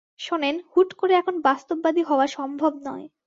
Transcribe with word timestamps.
শোনেন, 0.19 0.55
হুট 0.71 0.89
করে 0.93 1.13
এখন 1.13 1.35
বাস্তববাদী 1.41 2.01
হওয়া 2.03 2.25
সম্ভব 2.27 2.73
নয়। 2.87 3.05